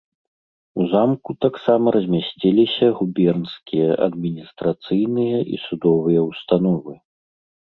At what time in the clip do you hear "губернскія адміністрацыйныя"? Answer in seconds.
3.01-5.37